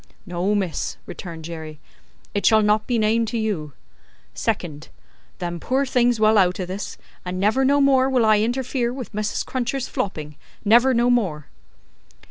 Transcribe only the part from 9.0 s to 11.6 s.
Mrs. Cruncher's flopping, never no more!"